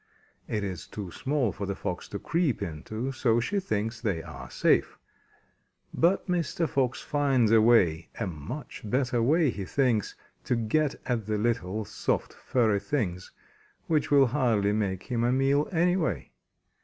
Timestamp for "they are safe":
4.01-4.97